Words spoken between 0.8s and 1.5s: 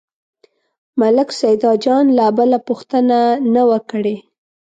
ملک